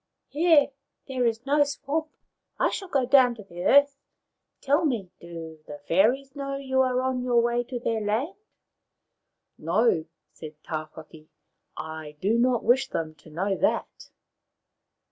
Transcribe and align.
Here 0.29 0.71
there 1.07 1.27
is 1.27 1.45
no 1.45 1.63
swamp. 1.63 2.07
I 2.59 2.71
shall 2.71 2.87
go 2.87 3.05
down 3.05 3.35
to 3.35 3.43
the 3.43 3.63
earth. 3.65 3.99
Tell 4.59 4.83
me, 4.83 5.11
do 5.19 5.59
the 5.67 5.77
fairies 5.87 6.35
know 6.35 6.55
you 6.55 6.81
are 6.81 7.01
on 7.01 7.21
your 7.21 7.39
way 7.39 7.63
to 7.65 7.79
their 7.79 8.01
land?"" 8.01 8.33
No," 9.59 10.05
said 10.33 10.55
Tawhaki." 10.63 11.27
I 11.77 12.15
do 12.19 12.39
not 12.39 12.63
wish 12.63 12.87
them 12.89 13.13
to 13.19 13.29
know 13.29 13.55
that." 13.57 14.09